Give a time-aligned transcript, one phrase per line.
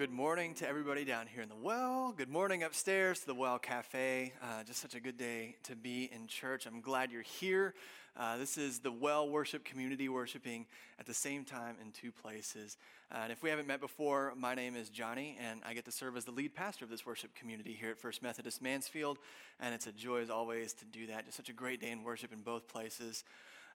[0.00, 2.14] good morning to everybody down here in the well.
[2.16, 4.32] Good morning upstairs to the Well Cafe.
[4.42, 6.64] Uh, just such a good day to be in church.
[6.64, 7.74] I'm glad you're here.
[8.16, 10.64] Uh, this is the Well Worship community worshiping
[10.98, 12.78] at the same time in two places.
[13.12, 15.92] Uh, and if we haven't met before, my name is Johnny, and I get to
[15.92, 19.18] serve as the lead pastor of this worship community here at First Methodist Mansfield.
[19.60, 21.26] And it's a joy, as always, to do that.
[21.26, 23.22] Just such a great day in worship in both places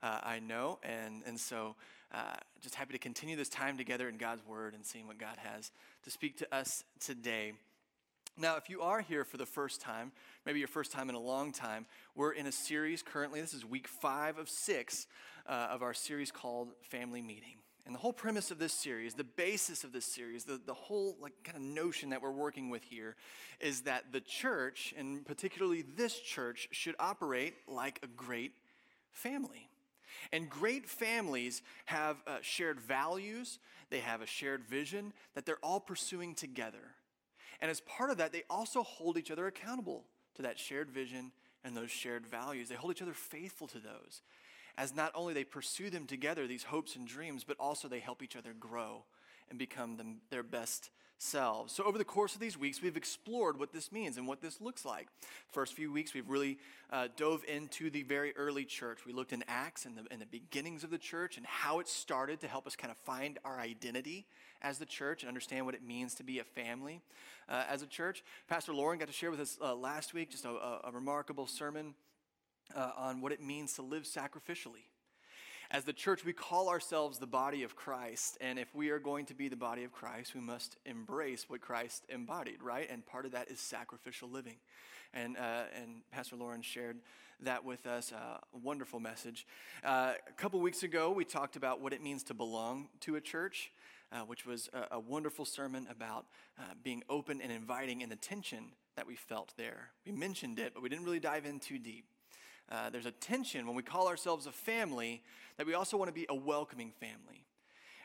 [0.02, 0.80] uh, I know.
[0.84, 1.76] And, and so
[2.14, 5.38] uh, just happy to continue this time together in God's Word and seeing what God
[5.38, 5.72] has
[6.04, 7.54] to speak to us today.
[8.38, 10.12] Now, if you are here for the first time,
[10.46, 13.40] maybe your first time in a long time, we're in a series currently.
[13.40, 15.08] This is week five of six
[15.48, 17.60] uh, of our series called Family Meeting.
[17.86, 21.16] And the whole premise of this series, the basis of this series, the, the whole
[21.22, 23.16] like kind of notion that we're working with here
[23.60, 28.54] is that the church, and particularly this church, should operate like a great
[29.12, 29.70] family.
[30.32, 35.80] And great families have uh, shared values, they have a shared vision that they're all
[35.80, 36.96] pursuing together.
[37.62, 40.06] And as part of that, they also hold each other accountable
[40.36, 41.32] to that shared vision
[41.64, 42.70] and those shared values.
[42.70, 44.22] They hold each other faithful to those,
[44.78, 48.22] as not only they pursue them together, these hopes and dreams, but also they help
[48.22, 49.04] each other grow
[49.50, 51.74] and become their best selves.
[51.74, 54.60] So, over the course of these weeks, we've explored what this means and what this
[54.62, 55.08] looks like.
[55.48, 56.58] First few weeks, we've really
[56.92, 59.06] uh, dove into the very early church.
[59.06, 61.88] We looked in Acts and the, and the beginnings of the church and how it
[61.88, 64.26] started to help us kind of find our identity
[64.62, 67.02] as the church and understand what it means to be a family
[67.50, 68.24] uh, as a church.
[68.48, 71.48] Pastor Lauren got to share with us uh, last week just a, a, a remarkable
[71.48, 71.94] sermon
[72.76, 74.86] uh, on what it means to live sacrificially
[75.72, 78.38] as the church, we call ourselves the body of Christ.
[78.42, 81.62] And if we are going to be the body of Christ, we must embrace what
[81.62, 82.88] Christ embodied, right?
[82.90, 84.58] And part of that is sacrificial living.
[85.14, 86.98] And, uh, and Pastor Lauren shared
[87.42, 89.46] that with us, uh, a wonderful message.
[89.84, 93.22] Uh, a couple weeks ago, we talked about what it means to belong to a
[93.22, 93.72] church,
[94.12, 96.26] uh, which was a, a, wonderful sermon about
[96.58, 99.90] uh, being open and inviting and the tension that we felt there.
[100.06, 102.06] We mentioned it, but we didn't really dive in too deep.
[102.72, 105.22] Uh, there's a tension when we call ourselves a family
[105.58, 107.46] that we also want to be a welcoming family.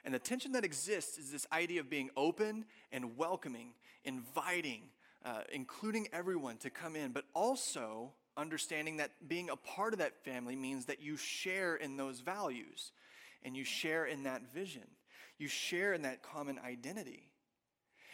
[0.04, 4.82] And the tension that exists is this idea of being open and welcoming, inviting,
[5.24, 10.24] uh, including everyone to come in, but also understanding that being a part of that
[10.24, 12.92] family means that you share in those values
[13.42, 14.86] and you share in that vision.
[15.38, 17.29] You share in that common identity.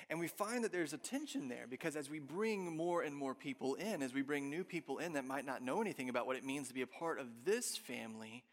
[0.09, 3.35] And we find that there's a tension there because as we bring more and more
[3.35, 6.37] people in, as we bring new people in that might not know anything about what
[6.37, 8.45] it means to be a part of this family,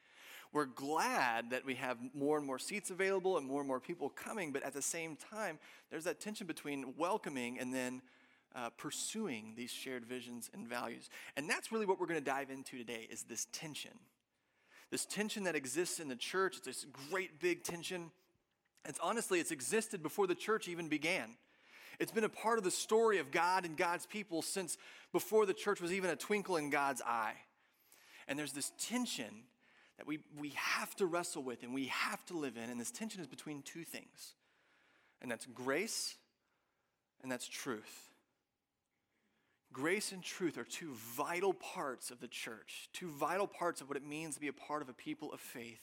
[0.52, 4.10] we're glad that we have more and more seats available and more and more people
[4.10, 4.52] coming.
[4.52, 5.60] But at the same time,
[5.92, 8.02] there's that tension between welcoming and then
[8.56, 11.10] uh, pursuing these shared visions and values.
[11.36, 13.94] And that's really what we're going to dive into today is this tension.
[14.92, 18.12] This tension that exists in the church, it's this great big tension
[18.86, 21.30] it's honestly, it's existed before the church even began.
[22.00, 24.78] It's been a part of the story of God and God's people since
[25.12, 27.36] before the church was even a twinkle in God's eye.
[28.28, 29.44] And there's this tension
[29.98, 32.70] that we, we have to wrestle with and we have to live in.
[32.70, 34.34] And this tension is between two things,
[35.22, 36.16] and that's grace
[37.22, 38.10] and that's truth.
[39.72, 43.98] Grace and truth are two vital parts of the church, two vital parts of what
[43.98, 45.82] it means to be a part of a people of faith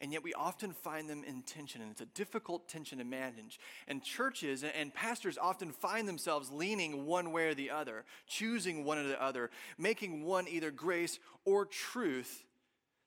[0.00, 3.58] and yet we often find them in tension, and it's a difficult tension to manage.
[3.88, 8.98] And churches and pastors often find themselves leaning one way or the other, choosing one
[8.98, 12.44] or the other, making one either grace or truth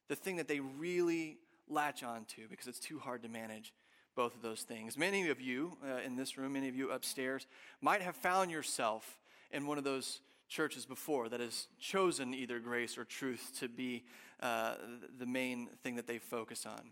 [0.08, 1.38] the thing that they really
[1.70, 3.74] latch on to because it's too hard to manage
[4.16, 4.98] both of those things.
[4.98, 7.48] Many of you uh, in this room, many of you upstairs,
[7.80, 9.18] might have found yourself
[9.52, 10.20] in one of those
[10.52, 14.04] churches before that has chosen either grace or truth to be
[14.42, 14.74] uh,
[15.18, 16.92] the main thing that they focus on.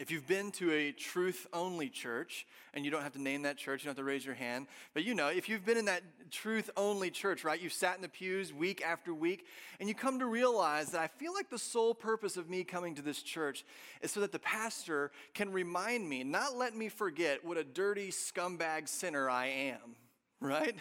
[0.00, 3.58] If you've been to a truth only church, and you don't have to name that
[3.58, 5.84] church, you don't have to raise your hand, but you know, if you've been in
[5.84, 9.46] that truth only church, right, you've sat in the pews week after week,
[9.78, 12.94] and you come to realize that I feel like the sole purpose of me coming
[12.94, 13.64] to this church
[14.00, 18.10] is so that the pastor can remind me, not let me forget what a dirty
[18.10, 19.96] scumbag sinner I am,
[20.40, 20.74] right?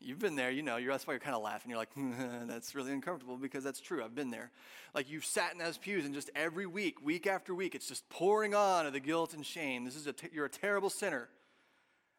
[0.00, 1.70] You've been there, you know, you're, that's why you're kind of laughing.
[1.70, 2.12] You're like, hmm,
[2.46, 4.02] that's really uncomfortable because that's true.
[4.04, 4.50] I've been there.
[4.94, 8.08] Like you've sat in those pews and just every week, week after week, it's just
[8.08, 9.84] pouring on of the guilt and shame.
[9.84, 11.28] This is a you're a terrible sinner.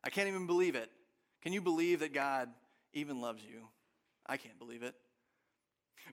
[0.04, 0.90] I can't even believe it.
[1.42, 2.50] Can you believe that God
[2.94, 3.68] even loves you?
[4.26, 4.96] I can't believe it.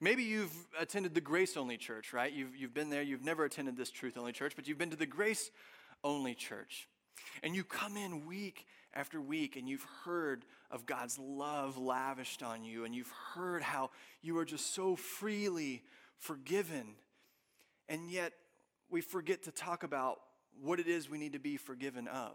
[0.00, 2.32] Maybe you've attended the grace only church, right?
[2.32, 3.02] You've, you've been there.
[3.02, 5.50] You've never attended this truth only church, but you've been to the grace
[6.04, 6.88] only church.
[7.42, 12.64] And you come in week after week and you've heard of God's love lavished on
[12.64, 13.90] you, and you've heard how
[14.22, 15.82] you are just so freely
[16.18, 16.94] forgiven.
[17.88, 18.32] And yet,
[18.90, 20.20] we forget to talk about
[20.60, 22.32] what it is we need to be forgiven of.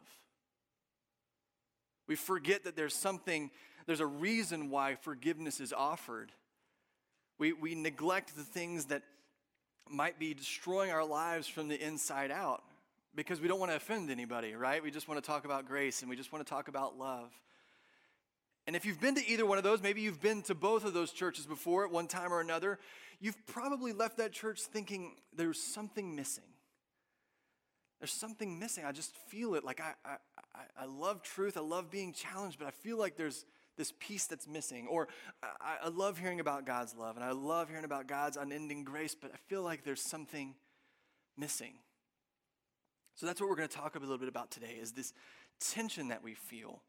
[2.07, 3.51] We forget that there's something,
[3.85, 6.31] there's a reason why forgiveness is offered.
[7.37, 9.03] We, we neglect the things that
[9.89, 12.63] might be destroying our lives from the inside out
[13.15, 14.81] because we don't want to offend anybody, right?
[14.81, 17.31] We just want to talk about grace and we just want to talk about love.
[18.67, 20.93] And if you've been to either one of those, maybe you've been to both of
[20.93, 22.79] those churches before at one time or another,
[23.19, 26.43] you've probably left that church thinking there's something missing.
[27.99, 28.85] There's something missing.
[28.85, 29.63] I just feel it.
[29.63, 30.15] Like I, I,
[30.81, 31.57] I love truth.
[31.57, 33.45] I love being challenged, but I feel like there's
[33.77, 34.87] this piece that's missing.
[34.87, 35.07] Or
[35.43, 39.15] I, I love hearing about God's love and I love hearing about God's unending grace,
[39.19, 40.55] but I feel like there's something
[41.37, 41.73] missing.
[43.15, 45.13] So that's what we're going to talk a little bit about today is this
[45.59, 46.81] tension that we feel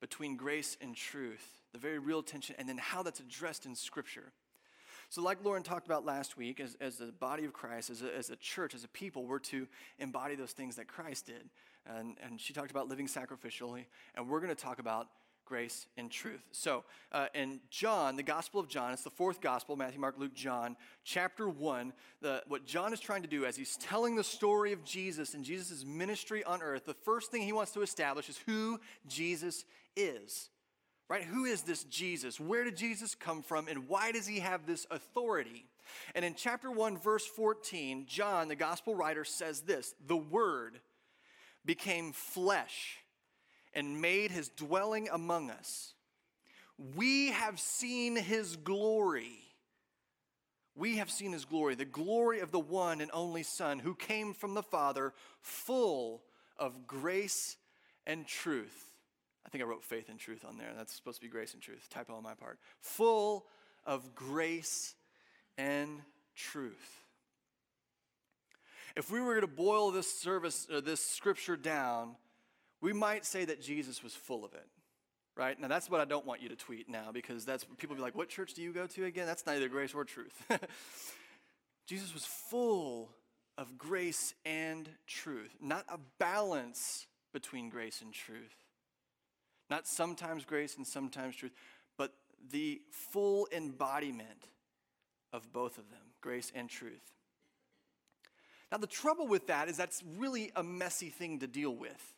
[0.00, 4.32] between grace and truth, the very real tension, and then how that's addressed in Scripture.
[5.08, 8.14] So, like Lauren talked about last week, as, as the body of Christ, as a,
[8.14, 11.48] as a church, as a people, we're to embody those things that Christ did.
[11.86, 13.84] And, and she talked about living sacrificially,
[14.16, 15.08] and we're going to talk about
[15.46, 16.42] grace, and truth.
[16.52, 20.34] So, uh, in John, the Gospel of John, it's the fourth Gospel Matthew, Mark, Luke,
[20.34, 21.92] John, chapter 1.
[22.20, 25.44] The, what John is trying to do as he's telling the story of Jesus and
[25.44, 29.64] Jesus' ministry on earth, the first thing he wants to establish is who Jesus
[29.96, 30.50] is.
[31.08, 31.22] Right?
[31.22, 32.40] Who is this Jesus?
[32.40, 33.68] Where did Jesus come from?
[33.68, 35.64] And why does he have this authority?
[36.16, 40.80] And in chapter 1, verse 14, John, the gospel writer, says this The Word
[41.64, 42.98] became flesh
[43.76, 45.92] and made his dwelling among us.
[46.96, 49.38] We have seen his glory.
[50.74, 54.34] We have seen his glory, the glory of the one and only Son who came
[54.34, 56.22] from the Father, full
[56.58, 57.56] of grace
[58.06, 58.92] and truth.
[59.44, 60.72] I think I wrote faith and truth on there.
[60.76, 61.86] That's supposed to be grace and truth.
[61.90, 62.58] Typo on my part.
[62.80, 63.46] Full
[63.86, 64.94] of grace
[65.56, 66.00] and
[66.34, 67.04] truth.
[68.96, 72.16] If we were to boil this service, or this scripture down
[72.86, 74.68] we might say that Jesus was full of it,
[75.36, 75.58] right?
[75.60, 78.14] Now, that's what I don't want you to tweet now because that's people be like,
[78.14, 79.26] what church do you go to again?
[79.26, 80.40] That's neither grace or truth.
[81.88, 83.10] Jesus was full
[83.58, 88.54] of grace and truth, not a balance between grace and truth.
[89.68, 91.54] Not sometimes grace and sometimes truth,
[91.98, 92.12] but
[92.52, 94.46] the full embodiment
[95.32, 97.14] of both of them, grace and truth.
[98.70, 102.12] Now, the trouble with that is that's really a messy thing to deal with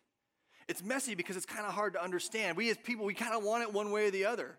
[0.68, 2.56] it's messy because it's kind of hard to understand.
[2.56, 4.56] We as people, we kind of want it one way or the other.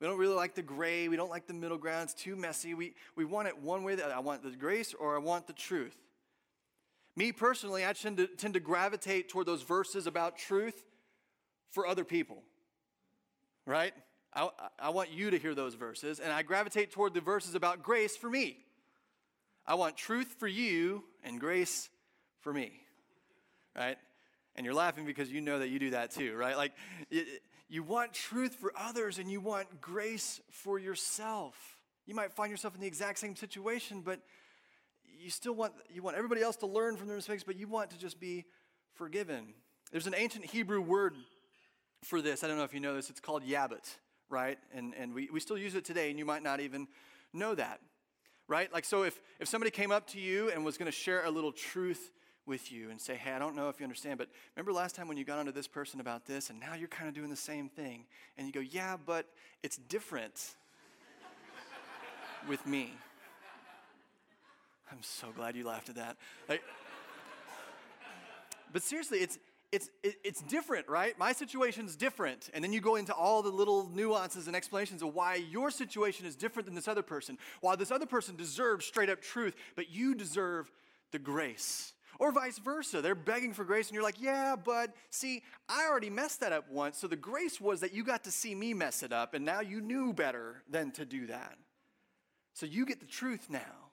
[0.00, 1.08] We don't really like the gray.
[1.08, 2.10] We don't like the middle ground.
[2.10, 2.74] It's too messy.
[2.74, 4.14] We, we want it one way or the other.
[4.14, 5.96] I want the grace or I want the truth.
[7.16, 10.84] Me personally, I tend to, tend to gravitate toward those verses about truth
[11.72, 12.44] for other people,
[13.66, 13.92] right?
[14.32, 14.48] I,
[14.78, 18.16] I want you to hear those verses, and I gravitate toward the verses about grace
[18.16, 18.58] for me.
[19.66, 21.88] I want truth for you and grace
[22.40, 22.72] for me,
[23.76, 23.98] right?
[24.58, 26.56] And you're laughing because you know that you do that too, right?
[26.56, 26.72] Like,
[27.68, 31.54] you want truth for others and you want grace for yourself.
[32.06, 34.18] You might find yourself in the exact same situation, but
[35.20, 37.90] you still want you want everybody else to learn from their mistakes, but you want
[37.90, 38.46] to just be
[38.94, 39.54] forgiven.
[39.92, 41.14] There's an ancient Hebrew word
[42.02, 42.42] for this.
[42.42, 43.10] I don't know if you know this.
[43.10, 43.86] It's called yabut,
[44.28, 44.58] right?
[44.74, 46.88] And and we, we still use it today, and you might not even
[47.32, 47.78] know that.
[48.48, 48.72] Right?
[48.72, 51.30] Like so if if somebody came up to you and was going to share a
[51.30, 52.10] little truth
[52.48, 55.06] with you and say, hey, I don't know if you understand, but remember last time
[55.06, 57.36] when you got onto this person about this, and now you're kind of doing the
[57.36, 58.06] same thing?
[58.36, 59.26] And you go, yeah, but
[59.62, 60.54] it's different
[62.48, 62.92] with me.
[64.90, 66.16] I'm so glad you laughed at that.
[66.48, 66.62] Like,
[68.72, 69.38] but seriously, it's,
[69.70, 71.18] it's, it's different, right?
[71.18, 72.48] My situation's different.
[72.54, 76.26] And then you go into all the little nuances and explanations of why your situation
[76.26, 77.36] is different than this other person.
[77.60, 80.70] Why this other person deserves straight up truth, but you deserve
[81.12, 83.00] the grace or vice versa.
[83.00, 86.70] They're begging for grace, and you're like, yeah, but see, I already messed that up
[86.70, 86.98] once.
[86.98, 89.60] So the grace was that you got to see me mess it up, and now
[89.60, 91.56] you knew better than to do that.
[92.54, 93.90] So you get the truth now.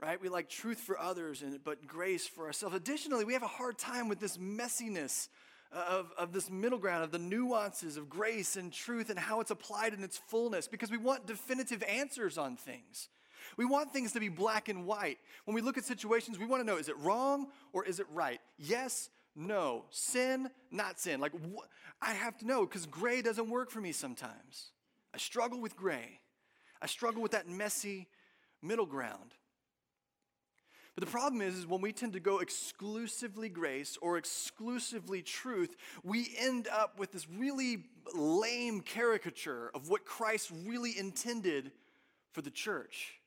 [0.00, 0.20] Right?
[0.22, 2.76] We like truth for others, and, but grace for ourselves.
[2.76, 5.28] Additionally, we have a hard time with this messiness
[5.72, 9.50] of, of this middle ground, of the nuances of grace and truth and how it's
[9.50, 13.08] applied in its fullness, because we want definitive answers on things.
[13.56, 15.18] We want things to be black and white.
[15.44, 18.06] When we look at situations, we want to know is it wrong or is it
[18.12, 18.40] right?
[18.58, 19.84] Yes, no.
[19.90, 21.20] Sin, not sin.
[21.20, 21.66] Like, wh-
[22.00, 24.72] I have to know because gray doesn't work for me sometimes.
[25.14, 26.20] I struggle with gray,
[26.82, 28.08] I struggle with that messy
[28.62, 29.34] middle ground.
[30.94, 35.76] But the problem is, is when we tend to go exclusively grace or exclusively truth,
[36.02, 37.84] we end up with this really
[38.16, 41.70] lame caricature of what Christ really intended
[42.32, 43.17] for the church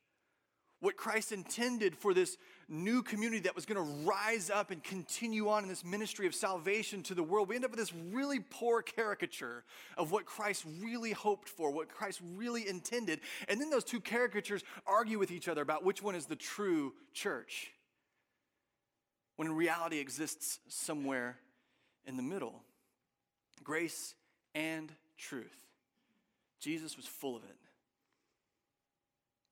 [0.81, 5.47] what Christ intended for this new community that was going to rise up and continue
[5.47, 7.47] on in this ministry of salvation to the world.
[7.47, 9.63] We end up with this really poor caricature
[9.95, 13.21] of what Christ really hoped for, what Christ really intended.
[13.47, 16.93] And then those two caricatures argue with each other about which one is the true
[17.13, 17.71] church,
[19.35, 21.37] when reality exists somewhere
[22.05, 22.63] in the middle
[23.63, 24.15] grace
[24.55, 25.55] and truth.
[26.59, 27.55] Jesus was full of it.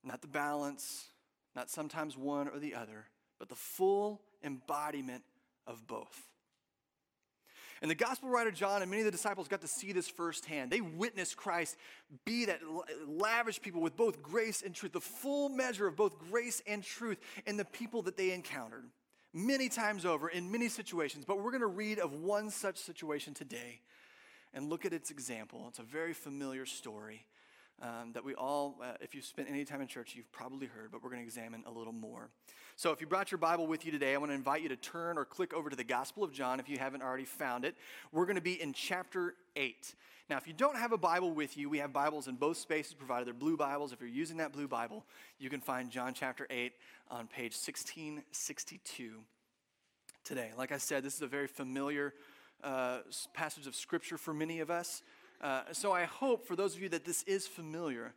[0.02, 1.06] Not the balance,
[1.54, 3.06] not sometimes one or the other,
[3.38, 5.22] but the full embodiment
[5.66, 6.28] of both.
[7.82, 10.70] And the gospel writer John and many of the disciples got to see this firsthand.
[10.70, 11.76] They witnessed Christ
[12.26, 12.60] be that
[13.06, 17.18] lavish people with both grace and truth, the full measure of both grace and truth
[17.46, 18.84] in the people that they encountered
[19.32, 21.24] many times over in many situations.
[21.24, 23.80] But we're going to read of one such situation today
[24.52, 25.64] and look at its example.
[25.68, 27.24] It's a very familiar story
[27.82, 30.90] um, that we all, uh, if you've spent any time in church, you've probably heard,
[30.90, 32.28] but we're going to examine a little more.
[32.76, 34.76] So, if you brought your Bible with you today, I want to invite you to
[34.76, 37.74] turn or click over to the Gospel of John if you haven't already found it.
[38.12, 39.94] We're going to be in chapter 8.
[40.30, 42.94] Now, if you don't have a Bible with you, we have Bibles in both spaces
[42.94, 43.26] provided.
[43.26, 43.92] They're blue Bibles.
[43.92, 45.04] If you're using that blue Bible,
[45.38, 46.72] you can find John chapter 8
[47.10, 49.12] on page 1662
[50.22, 50.50] today.
[50.56, 52.14] Like I said, this is a very familiar
[52.62, 52.98] uh,
[53.34, 55.02] passage of Scripture for many of us.
[55.40, 58.12] Uh, so I hope for those of you that this is familiar,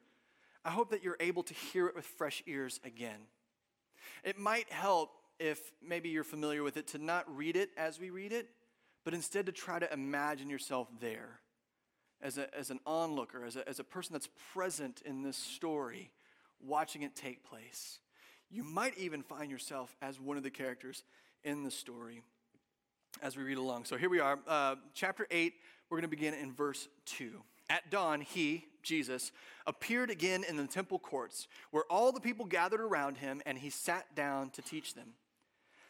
[0.66, 3.28] I hope that you're able to hear it with fresh ears again.
[4.24, 8.10] It might help if maybe you're familiar with it to not read it as we
[8.10, 8.50] read it,
[9.04, 11.40] but instead to try to imagine yourself there
[12.22, 16.12] as, a, as an onlooker, as a, as a person that's present in this story,
[16.62, 18.00] watching it take place.
[18.50, 21.04] You might even find yourself as one of the characters
[21.44, 22.22] in the story
[23.22, 23.86] as we read along.
[23.86, 25.54] So here we are, uh, chapter 8,
[25.94, 27.34] we're going to begin in verse 2.
[27.70, 29.32] At dawn, he, Jesus,
[29.68, 33.70] appeared again in the temple courts, where all the people gathered around him, and he
[33.70, 35.10] sat down to teach them.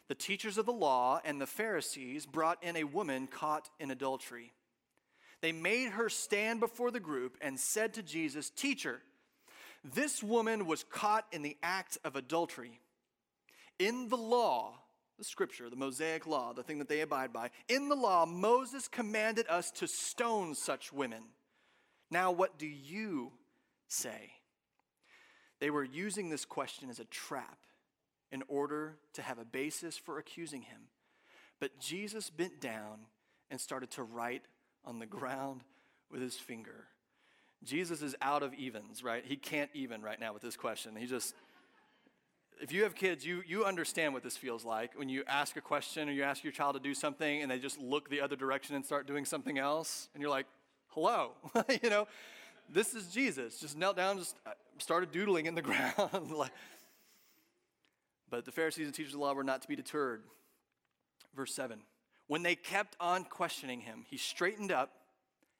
[0.08, 4.52] The teachers of the law and the Pharisees brought in a woman caught in adultery.
[5.40, 9.00] They made her stand before the group and said to Jesus, Teacher,
[9.82, 12.78] this woman was caught in the act of adultery.
[13.78, 14.74] In the law,
[15.18, 17.50] the scripture, the Mosaic law, the thing that they abide by.
[17.68, 21.22] In the law, Moses commanded us to stone such women.
[22.10, 23.32] Now, what do you
[23.88, 24.32] say?
[25.60, 27.58] They were using this question as a trap
[28.30, 30.82] in order to have a basis for accusing him.
[31.60, 33.06] But Jesus bent down
[33.50, 34.42] and started to write
[34.84, 35.62] on the ground
[36.10, 36.86] with his finger.
[37.62, 39.24] Jesus is out of evens, right?
[39.24, 40.96] He can't even right now with this question.
[40.96, 41.34] He just
[42.60, 45.60] if you have kids, you, you understand what this feels like when you ask a
[45.60, 48.36] question or you ask your child to do something and they just look the other
[48.36, 50.08] direction and start doing something else.
[50.14, 50.46] And you're like,
[50.88, 51.32] hello.
[51.82, 52.06] you know,
[52.68, 53.58] this is Jesus.
[53.58, 55.94] Just knelt down, just uh, started doodling in the ground.
[58.30, 60.22] but the Pharisees and teachers of the law were not to be deterred.
[61.34, 61.80] Verse 7
[62.28, 64.90] When they kept on questioning him, he straightened up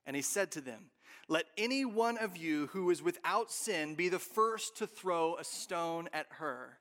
[0.07, 0.91] and he said to them,
[1.29, 5.45] Let any one of you who is without sin be the first to throw a
[5.45, 6.79] stone at her.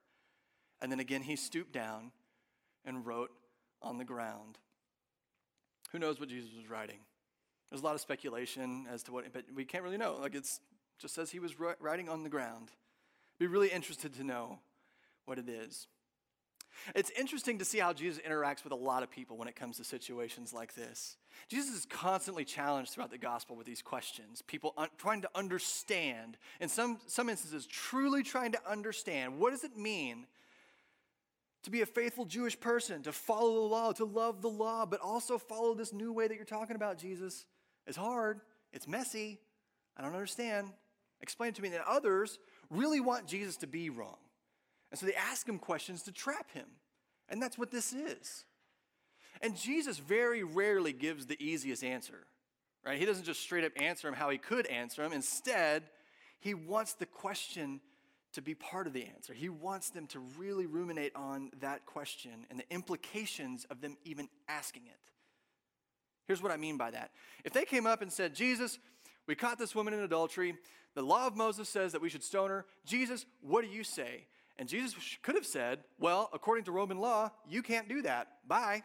[0.83, 2.11] And then again, he stooped down
[2.83, 3.31] and wrote
[3.81, 4.59] on the ground.
[5.93, 6.99] Who knows what Jesus was writing?
[7.69, 10.17] There's a lot of speculation as to what, but we can't really know.
[10.19, 10.59] Like it's
[10.99, 12.69] just says he was writing on the ground.
[13.39, 14.59] Be really interested to know
[15.25, 15.87] what it is.
[16.95, 19.77] It's interesting to see how Jesus interacts with a lot of people when it comes
[19.77, 21.15] to situations like this.
[21.47, 24.41] Jesus is constantly challenged throughout the gospel with these questions.
[24.41, 29.63] People un- trying to understand, in some, some instances, truly trying to understand what does
[29.63, 30.25] it mean
[31.63, 34.99] to be a faithful Jewish person, to follow the law, to love the law, but
[34.99, 37.45] also follow this new way that you're talking about, Jesus.
[37.87, 38.41] It's hard,
[38.71, 39.39] it's messy,
[39.97, 40.69] I don't understand.
[41.21, 41.69] Explain it to me.
[41.69, 42.39] And others
[42.69, 44.17] really want Jesus to be wrong.
[44.91, 46.65] And so they ask him questions to trap him.
[47.29, 48.45] And that's what this is.
[49.41, 52.27] And Jesus very rarely gives the easiest answer,
[52.85, 52.99] right?
[52.99, 55.13] He doesn't just straight up answer him how he could answer him.
[55.13, 55.83] Instead,
[56.39, 57.79] he wants the question
[58.33, 59.33] to be part of the answer.
[59.33, 64.27] He wants them to really ruminate on that question and the implications of them even
[64.47, 64.97] asking it.
[66.27, 67.11] Here's what I mean by that.
[67.43, 68.79] If they came up and said, Jesus,
[69.27, 70.55] we caught this woman in adultery.
[70.95, 72.65] The law of Moses says that we should stone her.
[72.85, 74.25] Jesus, what do you say?
[74.57, 78.27] And Jesus could have said, Well, according to Roman law, you can't do that.
[78.47, 78.83] Bye.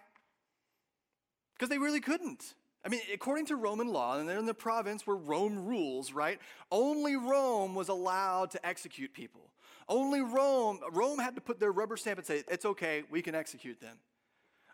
[1.55, 2.55] Because they really couldn't.
[2.85, 6.39] I mean, according to Roman law, and they're in the province where Rome rules, right?
[6.71, 9.41] Only Rome was allowed to execute people.
[9.89, 13.35] Only Rome, Rome had to put their rubber stamp and say, it's okay, we can
[13.35, 13.97] execute them.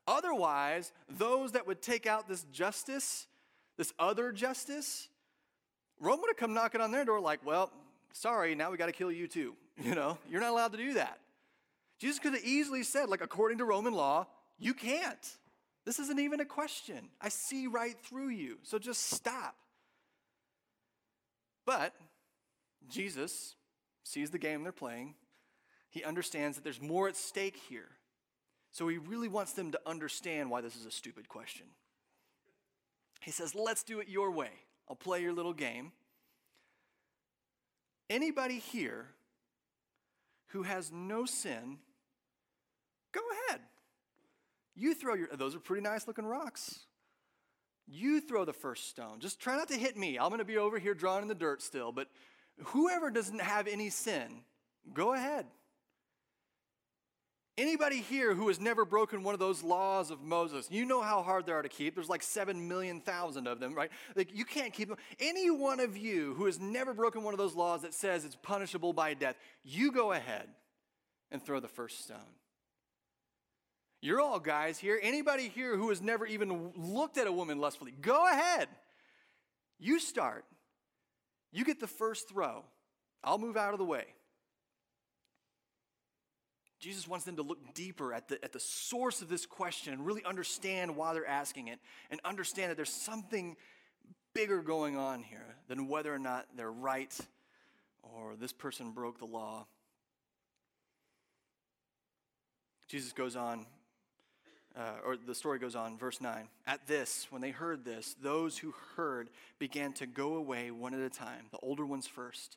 [0.06, 3.26] Otherwise, those that would take out this justice,
[3.76, 5.08] this other justice,
[5.98, 7.72] Rome would have come knocking on their door like, well,
[8.12, 9.54] sorry, now we got to kill you too.
[9.82, 11.18] You know, you're not allowed to do that.
[11.98, 15.36] Jesus could have easily said, like, according to Roman law, you can't.
[15.84, 17.08] This isn't even a question.
[17.20, 19.54] I see right through you, so just stop.
[21.66, 21.94] But
[22.88, 23.54] Jesus
[24.02, 25.14] sees the game they're playing.
[25.90, 27.88] He understands that there's more at stake here.
[28.72, 31.66] So he really wants them to understand why this is a stupid question.
[33.20, 34.50] He says, Let's do it your way.
[34.88, 35.92] I'll play your little game.
[38.10, 39.06] Anybody here
[40.48, 41.78] who has no sin,
[43.12, 43.60] go ahead.
[44.74, 46.80] You throw your, those are pretty nice looking rocks.
[47.86, 49.20] You throw the first stone.
[49.20, 50.18] Just try not to hit me.
[50.18, 51.92] I'm going to be over here drawing in the dirt still.
[51.92, 52.08] But
[52.64, 54.40] whoever doesn't have any sin,
[54.92, 55.46] go ahead.
[57.56, 61.22] Anybody here who has never broken one of those laws of Moses, you know how
[61.22, 61.94] hard they are to keep.
[61.94, 63.92] There's like seven million thousand of them, right?
[64.16, 64.98] Like you can't keep them.
[65.20, 68.36] Any one of you who has never broken one of those laws that says it's
[68.42, 70.48] punishable by death, you go ahead
[71.30, 72.18] and throw the first stone.
[74.04, 75.00] You're all guys here.
[75.02, 78.68] Anybody here who has never even looked at a woman lustfully, go ahead.
[79.78, 80.44] You start.
[81.52, 82.64] You get the first throw.
[83.22, 84.04] I'll move out of the way.
[86.80, 90.04] Jesus wants them to look deeper at the, at the source of this question and
[90.04, 91.78] really understand why they're asking it
[92.10, 93.56] and understand that there's something
[94.34, 97.18] bigger going on here than whether or not they're right
[98.02, 99.66] or this person broke the law.
[102.86, 103.64] Jesus goes on,
[104.76, 106.48] uh, or the story goes on, verse 9.
[106.66, 111.00] At this, when they heard this, those who heard began to go away one at
[111.00, 112.56] a time, the older ones first,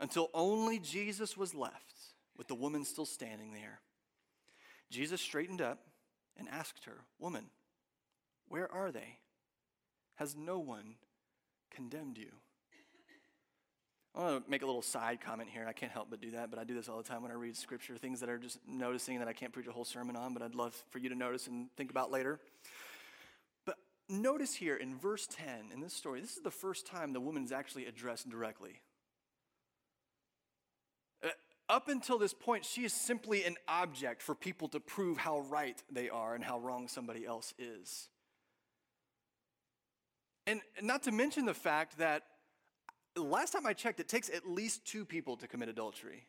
[0.00, 1.96] until only Jesus was left
[2.36, 3.80] with the woman still standing there.
[4.90, 5.78] Jesus straightened up
[6.36, 7.46] and asked her, Woman,
[8.48, 9.18] where are they?
[10.16, 10.96] Has no one
[11.70, 12.32] condemned you?
[14.14, 15.64] I want to make a little side comment here.
[15.68, 17.34] I can't help but do that, but I do this all the time when I
[17.34, 20.34] read scripture, things that are just noticing that I can't preach a whole sermon on,
[20.34, 22.40] but I'd love for you to notice and think about later.
[23.64, 23.76] But
[24.08, 27.44] notice here in verse 10 in this story, this is the first time the woman
[27.44, 28.80] is actually addressed directly.
[31.24, 31.28] Uh,
[31.68, 35.80] up until this point, she is simply an object for people to prove how right
[35.88, 38.08] they are and how wrong somebody else is.
[40.48, 42.24] And not to mention the fact that
[43.16, 46.26] last time I checked, it takes at least two people to commit adultery.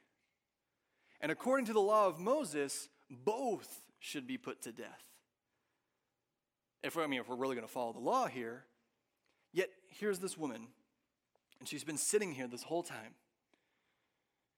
[1.19, 5.03] And according to the law of Moses, both should be put to death.
[6.83, 8.65] If, I mean, if we're really going to follow the law here,
[9.53, 10.67] yet here's this woman,
[11.59, 13.13] and she's been sitting here this whole time.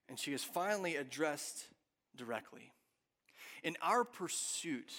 [0.07, 1.65] And she is finally addressed
[2.15, 2.71] directly.
[3.63, 4.91] In our pursuit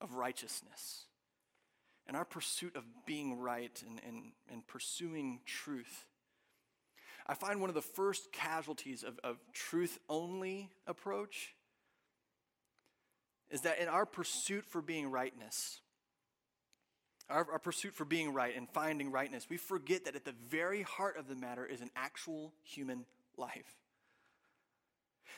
[0.00, 1.06] of righteousness,
[2.08, 6.06] in our pursuit of being right and, and, and pursuing truth,
[7.26, 11.54] I find one of the first casualties of, of truth only approach
[13.50, 15.80] is that in our pursuit for being rightness,
[17.30, 20.82] our, our, pursuit for being right and finding rightness, we forget that at the very
[20.82, 23.06] heart of the matter is an actual human
[23.38, 23.78] life.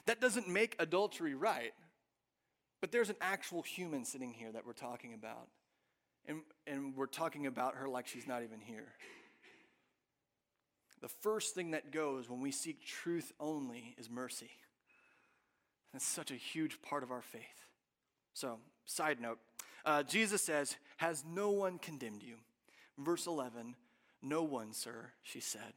[0.07, 1.72] That doesn't make adultery right,
[2.81, 5.49] but there's an actual human sitting here that we're talking about.
[6.27, 8.94] And, and we're talking about her like she's not even here.
[11.00, 14.50] The first thing that goes when we seek truth only is mercy.
[15.92, 17.66] That's such a huge part of our faith.
[18.35, 19.38] So, side note
[19.85, 22.37] uh, Jesus says, Has no one condemned you?
[22.98, 23.76] Verse 11,
[24.22, 25.72] No one, sir, she said.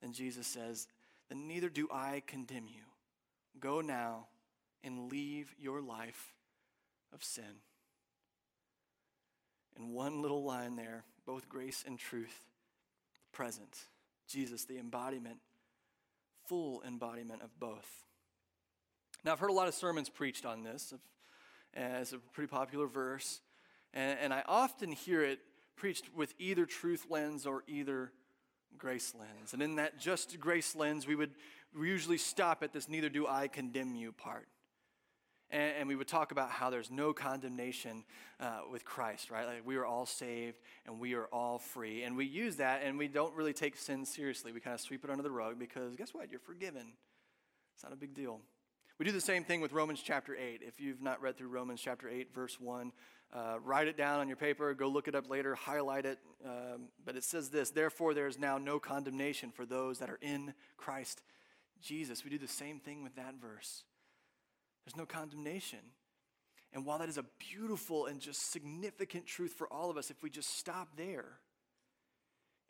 [0.00, 0.86] Then Jesus says,
[1.28, 2.82] Then neither do I condemn you.
[3.58, 4.28] Go now
[4.84, 6.34] and leave your life
[7.12, 7.60] of sin.
[9.76, 12.46] In one little line there, both grace and truth
[13.32, 13.76] present.
[14.26, 15.38] Jesus, the embodiment,
[16.46, 17.88] full embodiment of both.
[19.24, 20.94] Now, I've heard a lot of sermons preached on this,
[21.74, 23.40] as a pretty popular verse,
[23.92, 25.40] and, and I often hear it
[25.76, 28.12] preached with either truth lens or either
[28.78, 29.52] grace lens.
[29.52, 31.32] And in that just grace lens, we would
[31.78, 34.48] we usually stop at this neither do I condemn you part.
[35.50, 38.04] And, and we would talk about how there's no condemnation
[38.40, 39.46] uh, with Christ, right?
[39.46, 42.02] Like we are all saved and we are all free.
[42.02, 44.52] And we use that and we don't really take sin seriously.
[44.52, 46.30] We kind of sweep it under the rug because guess what?
[46.30, 46.92] You're forgiven.
[47.74, 48.40] It's not a big deal.
[48.98, 50.62] We do the same thing with Romans chapter 8.
[50.66, 52.92] If you've not read through Romans chapter 8, verse 1,
[53.34, 56.18] uh, write it down on your paper, go look it up later, highlight it.
[56.44, 60.18] Um, but it says this Therefore, there is now no condemnation for those that are
[60.22, 61.20] in Christ
[61.82, 62.24] Jesus.
[62.24, 63.84] We do the same thing with that verse.
[64.86, 65.80] There's no condemnation.
[66.72, 70.22] And while that is a beautiful and just significant truth for all of us, if
[70.22, 71.40] we just stop there,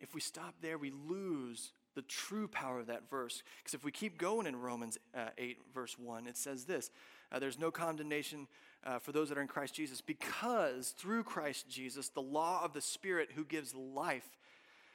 [0.00, 3.42] if we stop there, we lose the true power of that verse.
[3.59, 6.90] Because if we keep going in Romans uh, 8, verse 1, it says this
[7.33, 8.46] Uh, there's no condemnation
[8.85, 12.72] uh, for those that are in Christ Jesus because through Christ Jesus, the law of
[12.72, 14.38] the Spirit who gives life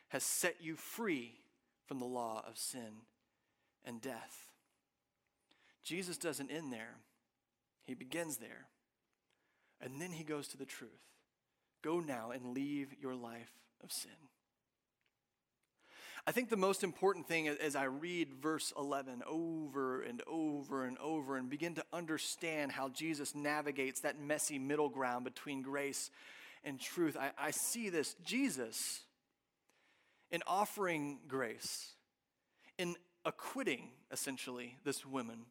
[0.10, 1.40] has set you free
[1.86, 3.04] from the law of sin
[3.84, 4.48] and death.
[5.84, 6.96] Jesus doesn't end there,
[7.86, 8.68] he begins there.
[9.80, 10.92] And then he goes to the truth.
[11.82, 13.52] Go now and leave your life
[13.84, 14.12] of sin.
[16.28, 20.98] I think the most important thing as I read verse 11 over and over and
[21.00, 26.12] over and begin to understand how Jesus navigates that messy middle ground between grace
[26.64, 28.16] and truth, I, I see this.
[28.24, 29.02] Jesus,
[30.30, 31.94] in offering grace,
[32.78, 35.46] in acquitting essentially this woman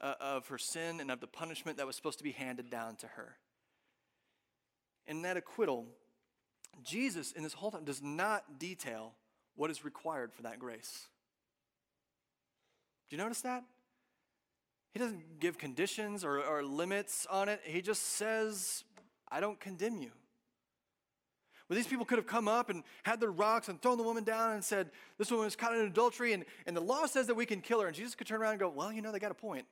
[0.00, 2.96] uh, of her sin and of the punishment that was supposed to be handed down
[2.96, 3.36] to her.
[5.06, 5.86] In that acquittal,
[6.82, 9.12] Jesus, in this whole time, does not detail
[9.56, 11.08] what is required for that grace.
[13.08, 13.64] Do you notice that?
[14.92, 17.60] He doesn't give conditions or, or limits on it.
[17.64, 18.84] He just says,
[19.30, 20.10] I don't condemn you.
[21.68, 24.24] Well, these people could have come up and had their rocks and thrown the woman
[24.24, 27.36] down and said, This woman was caught in adultery, and, and the law says that
[27.36, 27.86] we can kill her.
[27.86, 29.66] And Jesus could turn around and go, Well, you know, they got a point.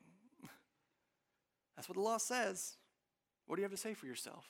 [1.78, 2.72] That's what the law says.
[3.46, 4.44] What do you have to say for yourself?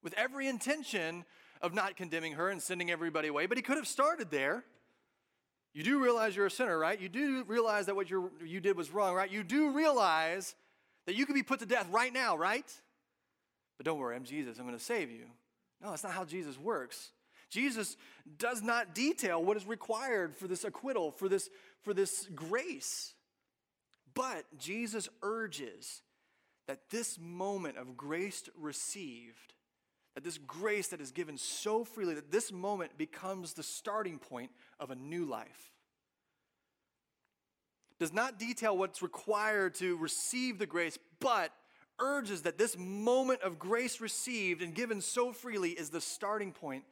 [0.00, 1.24] With every intention
[1.60, 4.62] of not condemning her and sending everybody away, but he could have started there.
[5.74, 7.00] You do realize you're a sinner, right?
[7.00, 9.28] You do realize that what you you did was wrong, right?
[9.28, 10.54] You do realize
[11.06, 12.72] that you could be put to death right now, right?
[13.76, 14.58] But don't worry, I'm Jesus.
[14.58, 15.24] I'm going to save you.
[15.82, 17.10] No, that's not how Jesus works.
[17.50, 17.96] Jesus
[18.38, 21.50] does not detail what is required for this acquittal, for this,
[21.82, 23.14] for this grace.
[24.14, 26.02] But Jesus urges
[26.68, 29.54] that this moment of grace received
[30.18, 34.50] that this grace that is given so freely, that this moment becomes the starting point
[34.80, 35.72] of a new life.
[38.00, 41.52] Does not detail what's required to receive the grace, but
[42.00, 46.82] urges that this moment of grace received and given so freely is the starting point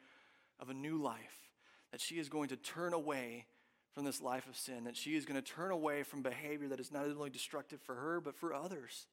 [0.61, 1.51] of a new life.
[1.91, 3.47] That she is going to turn away
[3.93, 6.79] from this life of sin, that she is going to turn away from behavior that
[6.79, 9.09] is not only destructive for her, but for others.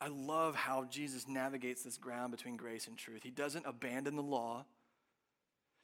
[0.00, 3.22] I love how Jesus navigates this ground between grace and truth.
[3.22, 4.64] He doesn't abandon the law,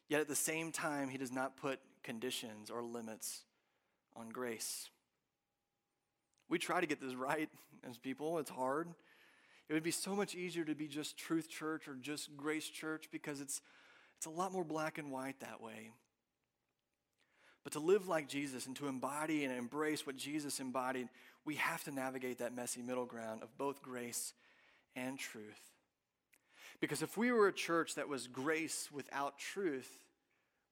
[0.08, 3.42] yet at the same time, he does not put conditions or limits
[4.16, 4.90] on grace.
[6.48, 7.48] We try to get this right
[7.88, 8.88] as people, it's hard.
[9.68, 13.08] It would be so much easier to be just truth church or just grace church
[13.12, 13.62] because it's,
[14.16, 15.92] it's a lot more black and white that way.
[17.62, 21.08] But to live like Jesus and to embody and embrace what Jesus embodied,
[21.44, 24.34] we have to navigate that messy middle ground of both grace
[24.94, 25.60] and truth.
[26.80, 30.04] Because if we were a church that was grace without truth,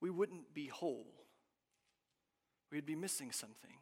[0.00, 1.07] we wouldn't be whole.
[2.70, 3.74] We'd be missing something.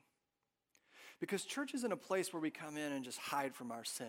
[1.20, 4.07] Because church isn't a place where we come in and just hide from our sin.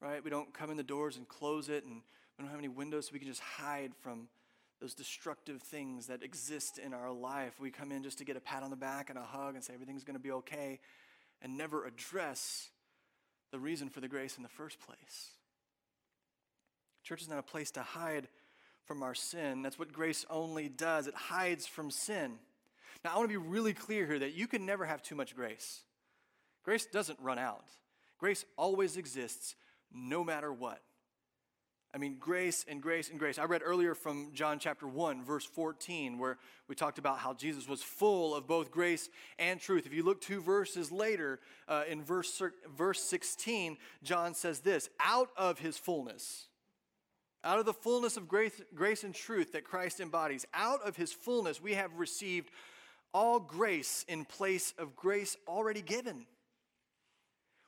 [0.00, 0.24] Right?
[0.24, 1.96] We don't come in the doors and close it, and
[2.38, 4.28] we don't have any windows so we can just hide from
[4.80, 7.60] those destructive things that exist in our life.
[7.60, 9.62] We come in just to get a pat on the back and a hug and
[9.62, 10.80] say everything's going to be okay
[11.42, 12.70] and never address
[13.50, 15.30] the reason for the grace in the first place.
[17.02, 18.28] Church is not a place to hide
[18.84, 19.62] from our sin.
[19.62, 22.38] That's what grace only does, it hides from sin.
[23.04, 25.34] Now, I want to be really clear here that you can never have too much
[25.34, 25.80] grace.
[26.64, 27.64] Grace doesn't run out,
[28.18, 29.54] grace always exists
[29.92, 30.80] no matter what.
[31.92, 33.36] I mean, grace and grace and grace.
[33.36, 37.68] I read earlier from John chapter 1, verse 14, where we talked about how Jesus
[37.68, 39.08] was full of both grace
[39.40, 39.86] and truth.
[39.86, 42.40] If you look two verses later, uh, in verse,
[42.76, 46.46] verse 16, John says this out of his fullness,
[47.42, 51.12] out of the fullness of grace, grace and truth that Christ embodies, out of his
[51.12, 52.50] fullness, we have received
[53.12, 56.26] all grace in place of grace already given.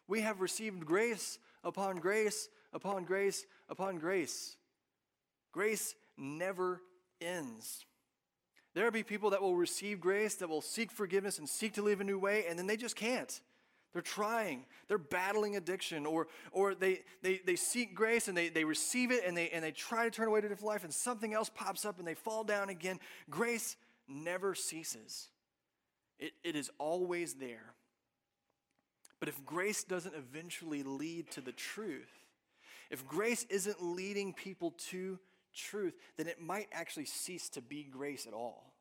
[0.06, 4.56] We have received grace upon grace upon grace upon grace.
[5.52, 6.80] Grace never
[7.20, 7.84] ends.
[8.74, 11.82] There will be people that will receive grace, that will seek forgiveness and seek to
[11.82, 13.40] live a new way, and then they just can't.
[13.92, 14.64] They're trying.
[14.88, 19.24] They're battling addiction, or, or they, they, they seek grace and they, they receive it
[19.26, 21.50] and they, and they try to turn away to a different life, and something else
[21.54, 22.98] pops up and they fall down again.
[23.28, 23.76] Grace
[24.08, 25.28] never ceases,
[26.18, 27.74] it, it is always there.
[29.20, 32.10] But if grace doesn't eventually lead to the truth,
[32.92, 35.18] if grace isn't leading people to
[35.52, 38.72] truth, then it might actually cease to be grace at all.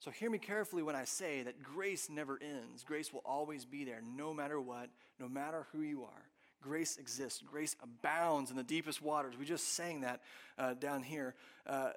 [0.00, 2.82] So hear me carefully when I say that grace never ends.
[2.82, 4.88] Grace will always be there no matter what,
[5.20, 6.24] no matter who you are.
[6.60, 7.40] Grace exists.
[7.40, 9.36] Grace abounds in the deepest waters.
[9.38, 10.22] We just sang that
[10.58, 11.36] uh, down here.
[11.64, 11.90] Uh,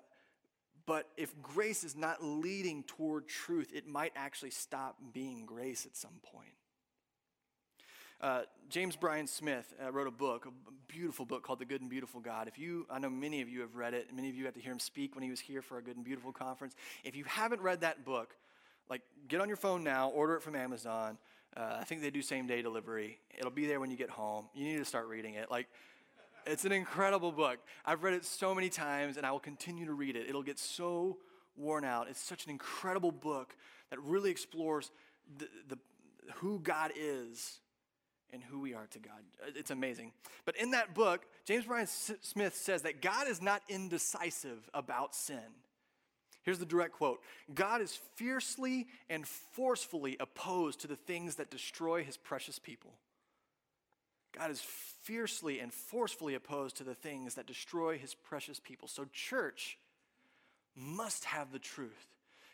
[0.85, 5.95] But if grace is not leading toward truth, it might actually stop being grace at
[5.95, 6.55] some point.
[8.21, 10.51] Uh, James Bryan Smith uh, wrote a book, a
[10.91, 12.47] beautiful book called The Good and Beautiful God.
[12.47, 14.09] If you, I know many of you have read it.
[14.13, 15.95] Many of you got to hear him speak when he was here for a Good
[15.95, 16.75] and Beautiful conference.
[17.03, 18.35] If you haven't read that book,
[18.89, 21.17] like get on your phone now, order it from Amazon.
[21.55, 23.19] Uh, I think they do same day delivery.
[23.37, 24.45] It'll be there when you get home.
[24.53, 25.49] You need to start reading it.
[25.49, 25.67] Like,
[26.45, 27.59] it's an incredible book.
[27.85, 30.27] I've read it so many times, and I will continue to read it.
[30.27, 31.17] It'll get so
[31.55, 32.07] worn out.
[32.09, 33.55] It's such an incredible book
[33.89, 34.91] that really explores
[35.37, 35.77] the, the
[36.35, 37.59] who God is
[38.33, 39.21] and who we are to God.
[39.41, 40.11] Uh, it's amazing.
[40.45, 45.39] But in that book, James Bryan Smith says that God is not indecisive about sin.
[46.43, 47.19] Here's the direct quote
[47.53, 52.91] God is fiercely and forcefully opposed to the things that destroy his precious people.
[54.37, 54.61] God is
[55.03, 58.87] fiercely and forcefully opposed to the things that destroy his precious people.
[58.87, 59.77] So, church
[60.75, 62.07] must have the truth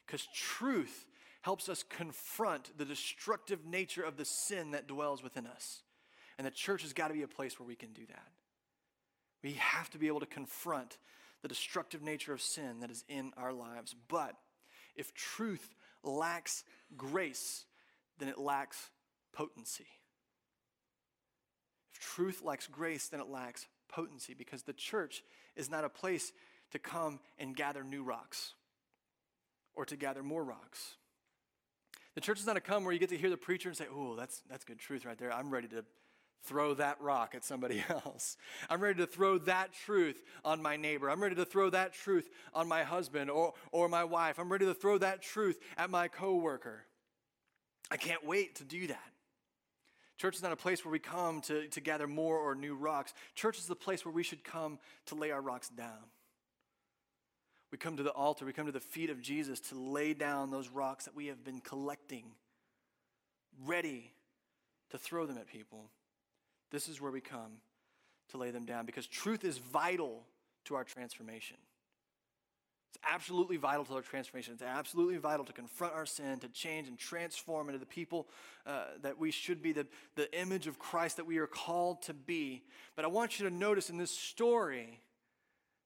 [0.06, 1.06] because truth
[1.46, 5.84] helps us confront the destructive nature of the sin that dwells within us.
[6.40, 8.32] And the church has got to be a place where we can do that.
[9.44, 10.98] We have to be able to confront
[11.44, 13.96] the destructive nature of sin that is in our lives.
[14.08, 14.34] But
[14.96, 16.64] if truth lacks
[16.98, 17.66] grace,
[18.18, 18.90] then it lacks
[19.32, 19.86] potency.
[21.94, 25.22] If truth lacks grace, then it lacks potency because the church
[25.56, 26.34] is not a place
[26.72, 28.56] to come and gather new rocks
[29.76, 30.96] or to gather more rocks.
[32.16, 33.86] The church is not a come where you get to hear the preacher and say,
[33.94, 35.34] Oh, that's, that's good truth right there.
[35.34, 35.86] I'm ready to
[36.46, 38.38] throw that rock at somebody else.
[38.70, 41.10] I'm ready to throw that truth on my neighbor.
[41.10, 44.40] I'm ready to throw that truth on my husband or, or my wife.
[44.40, 46.86] I'm ready to throw that truth at my coworker.
[47.92, 49.12] I can't wait to do that.
[50.18, 53.14] Church is not a place where we come to, to gather more or new rocks.
[53.36, 56.10] Church is the place where we should come to lay our rocks down.
[57.76, 60.50] We come to the altar, we come to the feet of Jesus to lay down
[60.50, 62.24] those rocks that we have been collecting,
[63.66, 64.14] ready
[64.92, 65.90] to throw them at people.
[66.72, 67.58] This is where we come
[68.30, 70.24] to lay them down because truth is vital
[70.64, 71.58] to our transformation.
[72.92, 74.54] It's absolutely vital to our transformation.
[74.54, 78.30] It's absolutely vital to confront our sin, to change and transform into the people
[78.66, 79.86] uh, that we should be, the,
[80.16, 82.64] the image of Christ that we are called to be.
[82.96, 85.02] But I want you to notice in this story,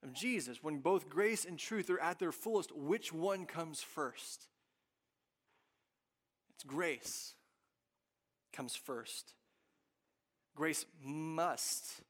[0.04, 4.48] of Jesus, when both grace and truth are at their fullest, which one comes first?
[6.56, 7.34] It's grace
[8.54, 9.34] comes first.
[10.56, 12.02] Grace must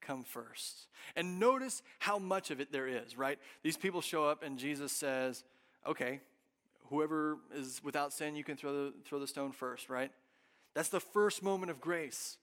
[0.00, 0.86] come first.
[1.16, 3.38] And notice how much of it there is, right?
[3.62, 5.44] These people show up and Jesus says,
[5.86, 6.20] okay,
[6.88, 10.10] whoever is without sin, you can throw the, throw the stone first, right?
[10.74, 12.36] That's the first moment of grace.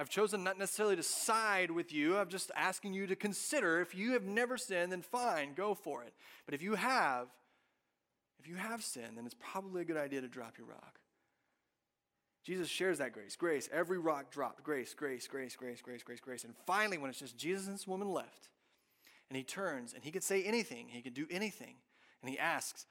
[0.00, 2.16] I've chosen not necessarily to side with you.
[2.16, 6.02] I'm just asking you to consider if you have never sinned, then fine, go for
[6.02, 6.14] it.
[6.46, 7.28] But if you have,
[8.38, 11.00] if you have sinned, then it's probably a good idea to drop your rock.
[12.42, 13.36] Jesus shares that grace.
[13.36, 14.64] Grace, every rock dropped.
[14.64, 16.44] Grace, grace, grace, grace, grace, grace, grace.
[16.44, 18.48] And finally, when it's just Jesus and this woman left,
[19.28, 21.74] and he turns and he could say anything, he could do anything,
[22.22, 22.86] and he asks,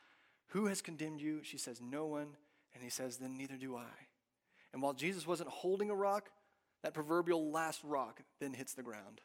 [0.49, 1.39] Who has condemned you?
[1.41, 2.37] She says, No one.
[2.75, 4.07] And he says, Then neither do I.
[4.73, 6.29] And while Jesus wasn't holding a rock,
[6.83, 9.21] that proverbial last rock then hits the ground.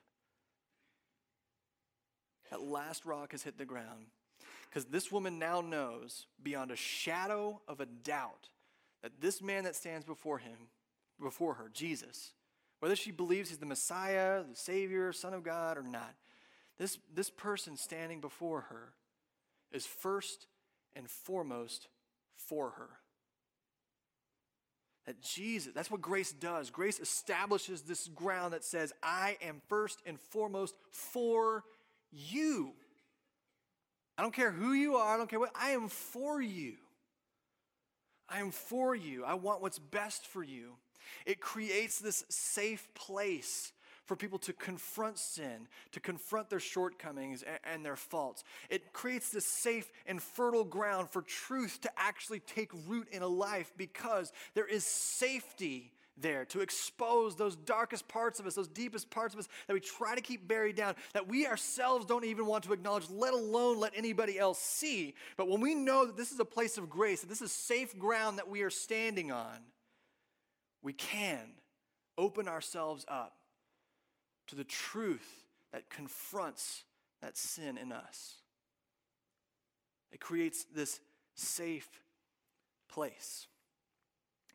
[2.50, 4.06] That last rock has hit the ground.
[4.68, 8.48] Because this woman now knows beyond a shadow of a doubt
[9.02, 10.56] that this man that stands before him,
[11.20, 12.32] before her, Jesus,
[12.80, 16.14] whether she believes he's the Messiah, the Savior, Son of God, or not,
[16.76, 18.94] this, this person standing before her
[19.70, 20.46] is first
[20.96, 21.88] and foremost
[22.36, 22.90] for her
[25.06, 26.70] that Jesus, that's what grace does.
[26.70, 31.64] Grace establishes this ground that says, I am first and foremost for
[32.10, 32.72] you.
[34.16, 36.74] I don't care who you are, I don't care what, I am for you.
[38.28, 39.24] I am for you.
[39.24, 40.72] I want what's best for you.
[41.26, 43.72] It creates this safe place
[44.06, 48.44] for people to confront sin, to confront their shortcomings and, and, their faults.
[48.70, 53.26] It creates this safe and fertile ground for truth to actually take root in a
[53.26, 59.10] life because there is safety there to expose those darkest parts of us, those deepest
[59.10, 62.46] parts of us that we try to keep buried down, that we ourselves don't even
[62.46, 65.14] want to acknowledge, let alone let anybody else see.
[65.36, 67.98] But when we know that this is a place of grace, that this is safe
[67.98, 69.58] ground that we are standing on,
[70.82, 71.40] we can
[72.16, 73.34] open ourselves up
[74.48, 76.85] to the truth that confronts
[77.20, 78.37] that sin in us.
[80.12, 81.00] It creates this
[81.35, 81.88] safe
[82.88, 83.48] place.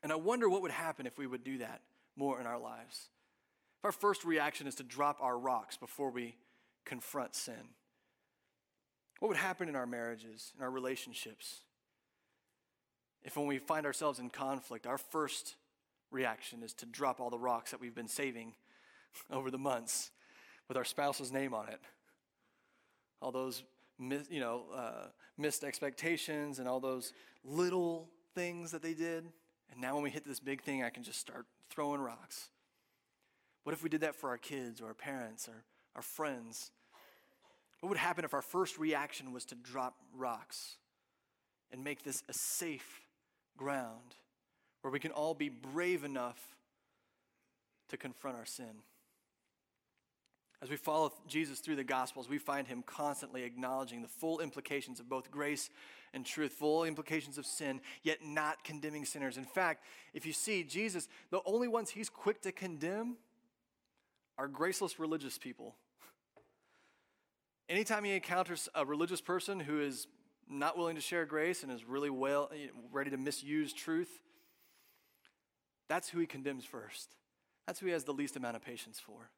[0.02, 1.82] And I wonder what would happen if we would do that
[2.16, 3.10] more in our lives.
[3.80, 6.36] If our first reaction is to drop our rocks before we
[6.86, 7.76] confront sin,
[9.20, 11.62] What would happen in our marriages, in our relationships,
[13.22, 15.56] if when we find ourselves in conflict, our first
[16.10, 18.54] reaction is to drop all the rocks that we've been saving
[19.32, 20.12] over the months
[20.68, 21.80] with our spouse's name on it?
[23.22, 23.64] All those
[24.00, 29.26] you know, uh, missed expectations and all those little things that they did.
[29.72, 32.50] And now when we hit this big thing, I can just start throwing rocks.
[33.64, 35.64] What if we did that for our kids or our parents or
[35.96, 36.72] our friends?
[37.82, 40.76] What would happen if our first reaction was to drop rocks
[41.72, 43.02] and make this a safe
[43.58, 44.16] ground
[44.82, 46.40] where we can all be brave enough
[47.90, 48.84] to confront our sin?
[50.62, 55.00] As we follow Jesus through the Gospels, we find him constantly acknowledging the full implications
[55.00, 55.70] of both grace
[56.14, 59.38] and truth, full implications of sin, yet not condemning sinners.
[59.38, 63.16] In fact, if you see Jesus, the only ones he's quick to condemn
[64.38, 65.76] are graceless religious people.
[67.70, 70.08] Anytime he encounters a religious person who is
[70.50, 72.50] not willing to share grace and is really well
[72.92, 74.10] ready to misuse truth,
[75.88, 77.16] that's who he condemns first.
[77.66, 79.30] That's who he has the least amount of patience for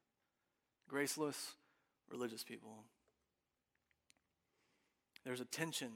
[0.88, 1.52] graceless
[2.10, 2.84] religious people.
[5.24, 5.90] There's a tension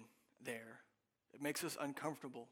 [0.44, 0.80] there.
[1.34, 2.48] It makes us uncomfortable.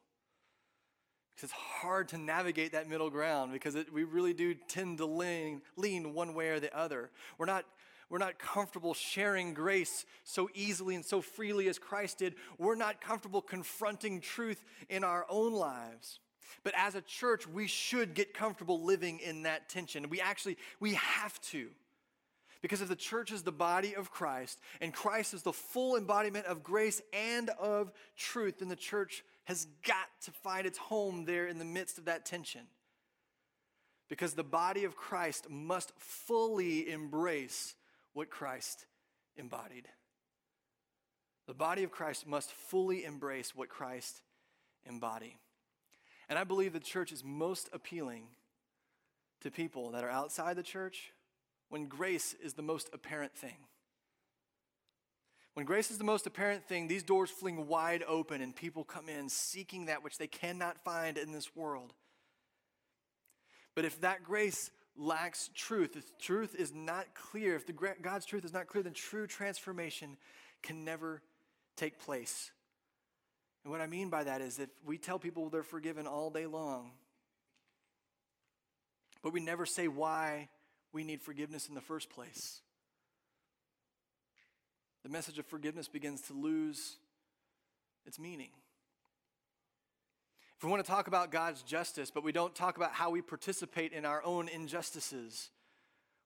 [1.35, 5.07] Because it's hard to navigate that middle ground because it, we really do tend to
[5.07, 7.11] lean, lean one way or the other.
[7.39, 7.65] We're not,
[8.09, 12.35] we're not comfortable sharing grace so easily and so freely as Christ did.
[12.57, 16.21] We're not comfortable confronting truth in our own lives.
[16.63, 20.09] But as a church, we should get comfortable living in that tension.
[20.09, 21.69] We actually, we have to.
[22.65, 26.47] Because if the church is the body of Christ and Christ is the full embodiment
[26.47, 31.47] of grace and of truth, then the church has got to find its home there
[31.47, 32.63] in the midst of that tension.
[34.09, 37.75] Because the body of Christ must fully embrace
[38.15, 38.87] what Christ
[39.37, 39.87] embodied.
[41.47, 44.23] The body of Christ must fully embrace what Christ
[44.87, 45.37] embodied.
[46.31, 48.29] And I believe the church is most appealing
[49.43, 51.13] to people that are outside the church
[51.69, 53.57] when grace is the most apparent thing.
[55.55, 59.09] When grace is the most apparent thing, these doors fling wide open and people come
[59.09, 61.95] in seeking that which they cannot find in this world.
[63.77, 68.45] But if that grace lacks truth, if truth is not clear, if the, God's truth
[68.45, 70.17] is not clear, then true transformation
[70.63, 71.23] can never
[71.77, 72.51] take place.
[73.63, 76.47] And what I mean by that is if we tell people they're forgiven all day
[76.47, 76.93] long,
[79.23, 80.49] but we never say why
[80.95, 82.61] we need forgiveness in the first place.
[85.03, 86.97] The message of forgiveness begins to lose
[88.07, 88.51] its meaning.
[90.57, 93.21] If we want to talk about God's justice, but we don't talk about how we
[93.21, 95.51] participate in our own injustices,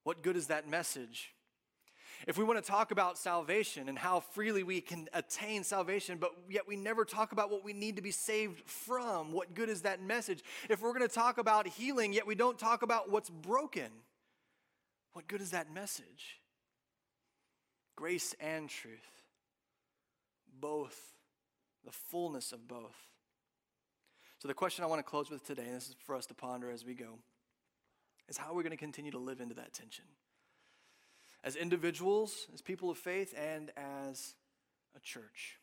[0.05, 1.33] what good is that message?
[2.27, 6.33] If we want to talk about salvation and how freely we can attain salvation, but
[6.51, 9.83] yet we never talk about what we need to be saved from, what good is
[9.83, 10.43] that message?
[10.69, 13.91] If we're going to talk about healing, yet we don't talk about what's broken,
[15.19, 16.39] what good is that message?
[17.97, 19.25] Grace and truth.
[20.61, 20.97] Both.
[21.85, 22.95] The fullness of both.
[24.39, 26.35] So, the question I want to close with today, and this is for us to
[26.35, 27.19] ponder as we go,
[28.29, 30.05] is how we're we going to continue to live into that tension?
[31.43, 34.35] As individuals, as people of faith, and as
[34.97, 35.59] a church.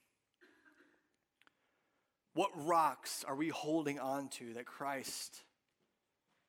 [2.34, 5.44] What rocks are we holding on to that Christ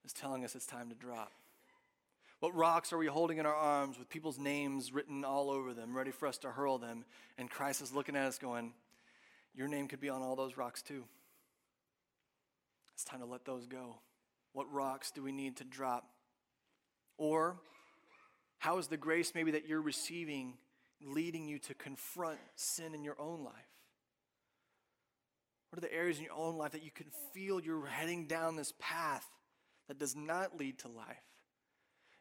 [0.04, 1.30] is telling us it's time to drop?
[2.40, 5.96] What rocks are we holding in our arms with people's names written all over them,
[5.96, 7.04] ready for us to hurl them?
[7.38, 8.72] And Christ is looking at us going,
[9.54, 11.04] Your name could be on all those rocks too.
[12.94, 13.96] It's time to let those go.
[14.52, 16.08] What rocks do we need to drop?
[17.18, 17.56] Or,
[18.58, 20.54] how is the grace maybe that you're receiving
[21.02, 23.54] leading you to confront sin in your own life?
[25.70, 28.56] What are the areas in your own life that you can feel you're heading down
[28.56, 29.26] this path
[29.88, 31.16] that does not lead to life?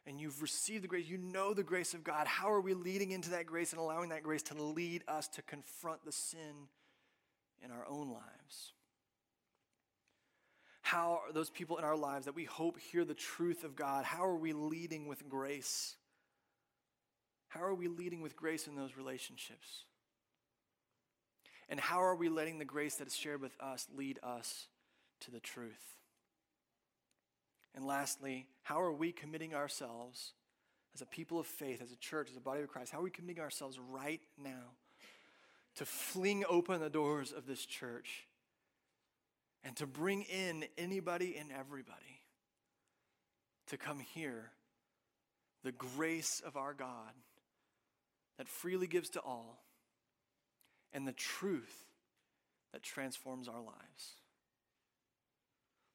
[0.07, 2.27] And you've received the grace, you know the grace of God.
[2.27, 5.41] How are we leading into that grace and allowing that grace to lead us to
[5.41, 6.69] confront the sin
[7.63, 8.73] in our own lives?
[10.81, 14.06] How are those people in our lives that we hope hear the truth of God,
[14.06, 15.95] how are we leading with grace?
[17.47, 19.85] How are we leading with grace in those relationships?
[21.69, 24.67] And how are we letting the grace that is shared with us lead us
[25.21, 25.95] to the truth?
[27.86, 30.33] And lastly, how are we committing ourselves
[30.96, 32.92] as a people of faith, as a church, as a body of Christ?
[32.92, 34.71] How are we committing ourselves right now
[35.75, 38.25] to fling open the doors of this church
[39.63, 42.23] and to bring in anybody and everybody
[43.67, 44.50] to come hear
[45.63, 47.13] the grace of our God
[48.40, 49.63] that freely gives to all,
[50.92, 51.86] and the truth
[52.73, 54.15] that transforms our lives.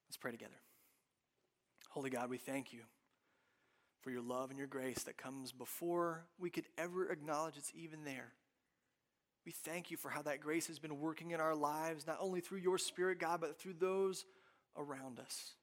[0.09, 0.55] Let's pray together.
[1.91, 2.81] Holy God, we thank you
[4.01, 8.05] for your love and your grace that comes before we could ever acknowledge it's even
[8.05, 8.33] there.
[9.45, 12.41] We thank you for how that grace has been working in our lives, not only
[12.41, 14.25] through your Spirit, God, but through those
[14.77, 15.55] around us.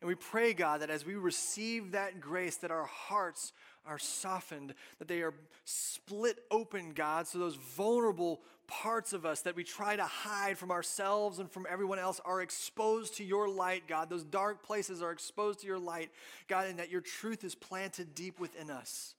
[0.00, 3.52] And we pray, God, that as we receive that grace, that our hearts
[3.86, 5.34] are softened, that they are
[5.64, 10.70] split open, God, so those vulnerable parts of us that we try to hide from
[10.70, 14.10] ourselves and from everyone else are exposed to your light, God.
[14.10, 16.10] Those dark places are exposed to your light,
[16.48, 19.14] God, and that your truth is planted deep within us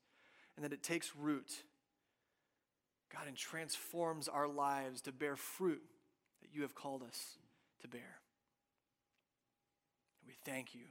[0.55, 1.63] and that it takes root,
[3.13, 5.81] God, and transforms our lives to bear fruit
[6.41, 7.37] that you have called us
[7.81, 8.19] to bear.
[10.27, 10.81] We thank you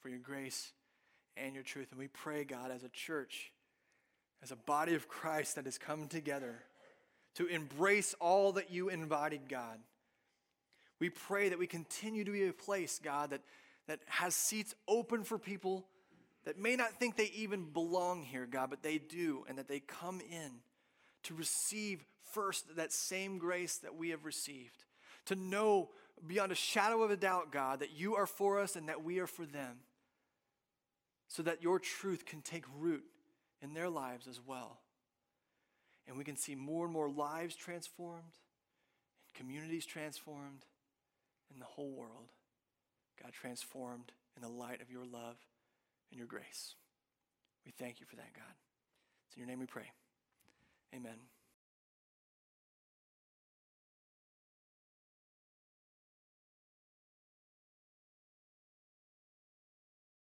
[0.00, 0.72] for your grace
[1.36, 1.88] and your truth.
[1.90, 3.52] And we pray, God, as a church,
[4.42, 6.62] as a body of Christ that has come together
[7.34, 9.78] to embrace all that you embodied, God.
[10.98, 13.42] We pray that we continue to be a place, God, that,
[13.86, 15.86] that has seats open for people
[16.44, 19.80] that may not think they even belong here, God, but they do, and that they
[19.80, 20.50] come in
[21.24, 24.84] to receive first that same grace that we have received,
[25.26, 25.90] to know
[26.26, 29.18] beyond a shadow of a doubt, God, that you are for us and that we
[29.18, 29.78] are for them,
[31.28, 33.04] so that your truth can take root
[33.62, 34.78] in their lives as well.
[36.08, 38.36] And we can see more and more lives transformed,
[39.26, 40.64] and communities transformed,
[41.52, 42.32] and the whole world,
[43.22, 45.36] God, transformed in the light of your love
[46.10, 46.74] and your grace.
[47.64, 48.54] We thank you for that, God.
[49.26, 49.90] It's in your name we pray.
[50.94, 51.29] Amen.